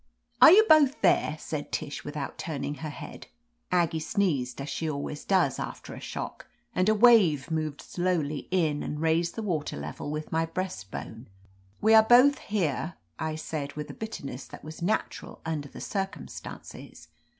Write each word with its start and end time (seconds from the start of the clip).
"Are 0.41 0.49
you 0.51 0.65
both 0.67 1.01
there?" 1.03 1.37
said 1.39 1.71
Tish, 1.71 2.03
without 2.03 2.39
turning 2.39 2.73
her 2.81 2.89
head. 2.89 3.27
Aggie 3.71 3.99
sneezed, 3.99 4.59
as 4.59 4.67
she 4.67 4.89
always 4.89 5.23
does 5.23 5.59
after 5.59 5.93
a 5.93 5.99
shock, 5.99 6.47
and 6.73 6.89
a 6.89 6.95
wave 6.95 7.51
moved 7.51 7.83
slowly 7.83 8.47
in 8.49 8.81
and 8.81 8.99
raised 8.99 9.35
the 9.35 9.43
water 9.43 9.77
level 9.77 10.09
with 10.09 10.31
my 10.31 10.47
breastbone. 10.47 11.27
"We 11.81 11.93
are 11.93 12.01
both 12.01 12.39
here," 12.39 12.95
I 13.19 13.35
said, 13.35 13.73
with 13.73 13.91
a 13.91 13.93
bitterness 13.93 14.45
that 14.45 14.63
was 14.63 14.81
natural 14.81 15.39
under 15.45 15.69
the 15.69 15.79
circumstances. 15.81 17.09